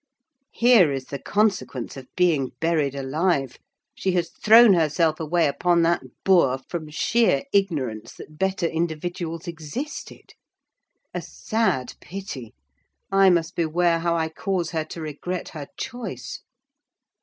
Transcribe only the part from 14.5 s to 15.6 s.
her to regret